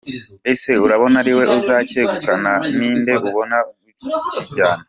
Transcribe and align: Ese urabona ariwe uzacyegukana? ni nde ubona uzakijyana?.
Ese 0.51 0.71
urabona 0.85 1.15
ariwe 1.21 1.43
uzacyegukana? 1.57 2.53
ni 2.77 2.89
nde 2.99 3.13
ubona 3.27 3.57
uzakijyana?. 3.71 4.79